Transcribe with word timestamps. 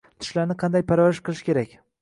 Tishlarni 0.23 0.55
qanday 0.63 0.85
parvarish 0.93 1.23
qilish 1.29 1.47
kerak? 1.51 1.81